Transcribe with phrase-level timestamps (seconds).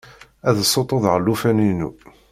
[0.49, 1.89] Ad ssuṭuḍeɣ llufan-inu.